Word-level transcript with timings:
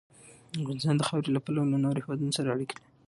افغانستان 0.61 0.95
د 0.97 1.03
خاورې 1.07 1.29
له 1.33 1.41
پلوه 1.45 1.65
له 1.71 1.77
نورو 1.83 2.01
هېوادونو 2.03 2.35
سره 2.37 2.47
اړیکې 2.53 2.75
لري. 2.77 2.87